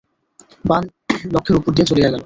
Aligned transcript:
বাণ 0.65 0.83
লক্ষ্যের 1.31 1.57
উপর 1.57 1.71
দিয়া 1.73 1.87
চলিয়া 1.87 2.07
গেল। 2.07 2.19